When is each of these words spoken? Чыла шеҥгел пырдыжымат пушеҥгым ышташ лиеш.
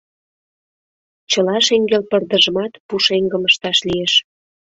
Чыла 1.31 1.57
шеҥгел 1.65 2.03
пырдыжымат 2.09 2.73
пушеҥгым 2.87 3.43
ышташ 3.49 3.77
лиеш. 3.87 4.13